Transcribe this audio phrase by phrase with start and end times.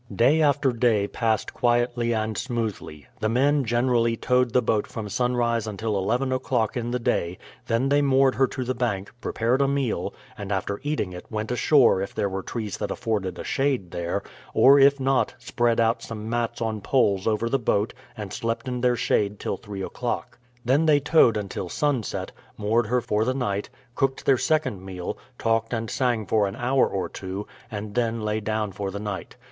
[0.15, 3.05] Day after day passed quietly and smoothly.
[3.19, 7.87] The men generally towed the boat from sunrise until eleven o'clock in the day; then
[7.89, 12.01] they moored her to the bank, prepared a meal, and after eating it went ashore
[12.01, 14.23] if there were trees that afforded a shade there,
[14.55, 18.81] or if not, spread out some mats on poles over the boat and slept in
[18.81, 20.39] their shade till three o'clock.
[20.65, 25.73] Then they towed until sunset, moored her for the night, cooked their second meal, talked
[25.75, 29.35] and sang for an hour or two, and then lay down for the night.